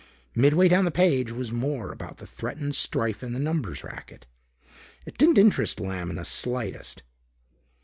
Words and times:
Midway 0.33 0.67
down 0.67 0.83
the 0.85 0.89
page 0.89 1.31
was 1.31 1.51
more 1.51 1.91
about 1.91 2.17
the 2.17 2.25
threatened 2.25 2.73
strife 2.73 3.21
in 3.21 3.33
the 3.33 3.39
numbers 3.39 3.83
racket. 3.83 4.25
It 5.05 5.15
didn't 5.15 5.37
interest 5.37 5.79
Lamb 5.79 6.09
in 6.09 6.15
the 6.15 6.25
slightest. 6.25 7.03